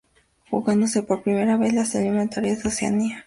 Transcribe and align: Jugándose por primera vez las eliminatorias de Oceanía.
Jugándose 0.49 1.03
por 1.03 1.21
primera 1.21 1.57
vez 1.57 1.73
las 1.75 1.93
eliminatorias 1.93 2.63
de 2.63 2.69
Oceanía. 2.69 3.19